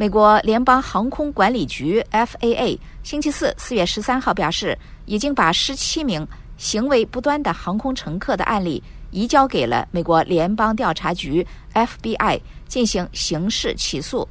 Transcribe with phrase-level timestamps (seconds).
[0.00, 6.26] 美国联邦航空管理局 （FAA） 星期四四月十三号表示，已经把十七名
[6.56, 14.26] 行为不端的航空乘客的案例移交给了美国联邦调查局 （FBI） 进行刑事起诉。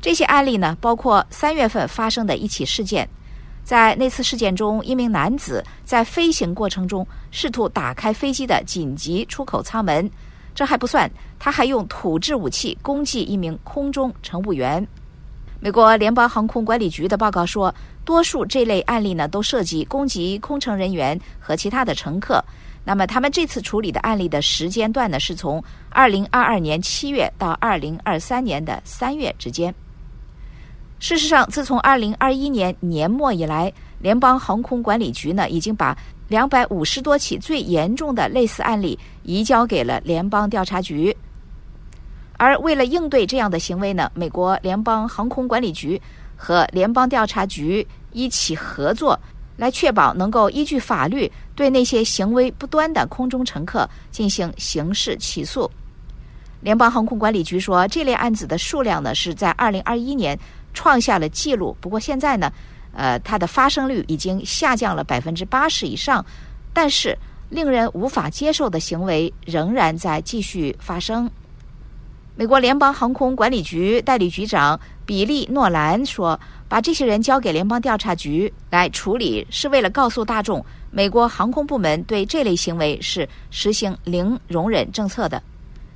[0.00, 3.08] 这些案例呢，包括三月份发生的一起事件，
[3.62, 10.10] 在那次事件中，一名男子在飞行过程中试图打开飞机的紧急出口舱门。
[10.54, 14.86] 这还不算，他还用土制武器攻击一名空中乘务员。
[15.60, 22.44] 美国联邦航空管理局的报告说，多数这类案例呢都涉及攻击空乘人员和其他的乘客。
[22.84, 29.74] 那么，他们这次处理的案例的时间段呢，是从二零二二年七月到二零二三年的三月之间。
[31.00, 35.96] 事实上，自从二零二一年年末以来，联邦航空管理局呢已经把。
[36.28, 41.14] 两百五十多起最严重的类似案例移交给了联邦调查局，
[42.38, 46.00] 而为了应对这样的行为呢，美国联邦航空管理局
[46.34, 49.18] 和联邦调查局一起合作，
[49.56, 55.70] 来确保能够依据法律对那些行为不端的空中乘客进行刑事起诉。
[56.62, 60.38] 联邦航空管理局说，这类案子的数量呢是在二零二一年
[60.72, 62.50] 创下了纪录，不过现在呢。
[62.94, 66.24] 呃，它的发生率已经下降了百分之八十以上，
[66.72, 67.16] 但是
[67.50, 71.30] 令人无法接受的行为仍然在继续发生。
[72.36, 85.42] 美国联邦航空管理局代理局长比利·诺兰说：“把这些人交给联邦调查局来处理，是为了告诉大众，美国航空部门对这类行为是实行零容忍政策的。”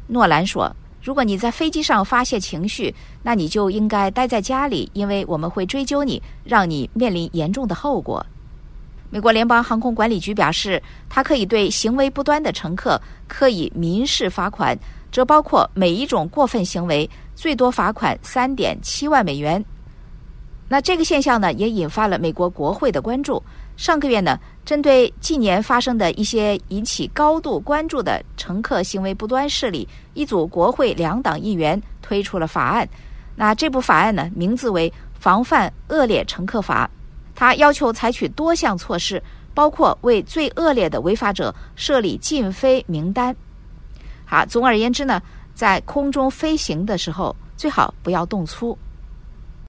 [0.06, 0.74] 诺兰说。
[1.00, 8.24] 如果你在飞机上发泄情绪，那你就应该待在家里，因为我们会追究你，让你面临严重的后果。
[9.10, 14.78] 美国联邦航空管理局表示，它可以对行为不端的乘客可以民事罚款，
[15.10, 19.64] 这包括每一种过分行为最多罚款三点七万美元。
[20.70, 23.42] 那这个现象呢，也引发了美国国会的关注。
[23.76, 32.86] 上个月呢，针对近年发生的一些引起高度关注的乘客行为不端事例，一组国会两党议员推出了法案。
[33.34, 36.84] 那这部法案呢，名字为《防范恶劣乘客法》，
[37.34, 39.22] 它要求采取多项措施，
[39.54, 43.34] 包括为最恶劣的违法者设立禁飞名单。
[44.26, 45.22] 好，总而言之呢，
[45.54, 48.76] 在空中飞行的时候，最好不要动粗。